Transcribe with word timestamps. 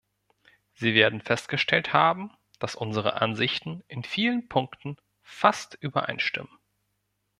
Sie 0.73 0.95
werden 0.95 1.21
festgestellt 1.21 1.93
haben, 1.93 2.31
dass 2.57 2.73
unsere 2.73 3.21
Ansichten 3.21 3.83
in 3.87 4.01
vielen 4.03 4.49
Punkten 4.49 4.97
fast 5.21 5.75
übereinstimmen. 5.75 6.51